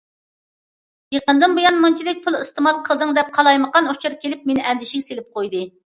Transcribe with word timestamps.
يېقىندىن 1.15 1.53
بۇيان 1.59 1.77
مۇنچىلىك 1.85 2.25
پۇل 2.25 2.39
ئىستېمال 2.41 2.83
قىلدىڭ 2.91 3.15
دەپ، 3.21 3.33
قالايمىقان 3.39 3.95
ئۇچۇر 3.95 4.21
كېلىپ، 4.25 4.53
مېنى 4.53 4.69
ئەندىشىگە 4.69 5.11
سېلىپ 5.13 5.35
قويدى. 5.41 5.69